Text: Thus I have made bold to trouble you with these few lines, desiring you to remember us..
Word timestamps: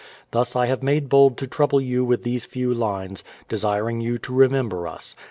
Thus 0.31 0.55
I 0.55 0.65
have 0.65 0.81
made 0.81 1.09
bold 1.09 1.37
to 1.37 1.45
trouble 1.45 1.79
you 1.79 2.03
with 2.03 2.23
these 2.23 2.43
few 2.45 2.73
lines, 2.73 3.23
desiring 3.47 4.01
you 4.01 4.17
to 4.17 4.33
remember 4.33 4.87
us.. 4.87 5.15